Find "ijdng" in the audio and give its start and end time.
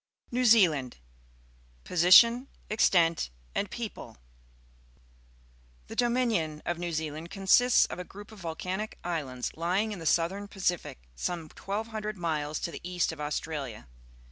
9.51-9.91